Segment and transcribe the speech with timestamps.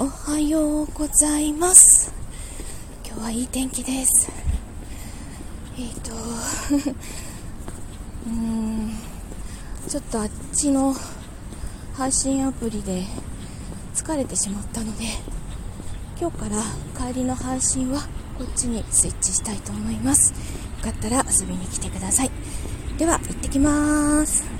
[0.00, 2.14] おはようございます。
[3.04, 4.30] 今日はいい天気です。
[5.76, 8.92] えっ、ー、とうーん
[9.88, 10.94] ちょっとあっちの
[11.94, 13.02] 配信アプリで
[13.92, 15.02] 疲れてしまったので
[16.20, 16.62] 今日から
[17.12, 18.02] 帰りの配信は
[18.38, 20.30] こっちにスイッチしたいと思います。
[20.30, 20.36] よ
[20.84, 22.30] かったら遊びに来てください。
[22.98, 24.57] では行ってきます。